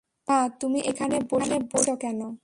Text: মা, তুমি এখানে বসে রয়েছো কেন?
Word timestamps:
মা, 0.27 0.37
তুমি 0.59 0.79
এখানে 0.91 1.15
বসে 1.31 1.55
রয়েছো 1.55 1.93
কেন? 1.95 2.19